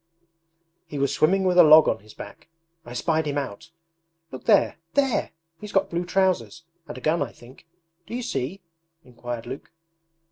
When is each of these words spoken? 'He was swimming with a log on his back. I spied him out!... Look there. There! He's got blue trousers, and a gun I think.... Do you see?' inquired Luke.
'He 0.87 0.97
was 0.97 1.13
swimming 1.13 1.43
with 1.43 1.59
a 1.59 1.63
log 1.63 1.87
on 1.87 1.99
his 1.99 2.15
back. 2.15 2.47
I 2.87 2.93
spied 2.93 3.27
him 3.27 3.37
out!... 3.37 3.69
Look 4.31 4.45
there. 4.45 4.77
There! 4.95 5.29
He's 5.59 5.71
got 5.71 5.91
blue 5.91 6.05
trousers, 6.05 6.63
and 6.87 6.97
a 6.97 7.01
gun 7.01 7.21
I 7.21 7.31
think.... 7.31 7.67
Do 8.07 8.15
you 8.15 8.23
see?' 8.23 8.63
inquired 9.03 9.45
Luke. 9.45 9.69